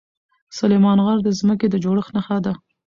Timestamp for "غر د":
1.05-1.29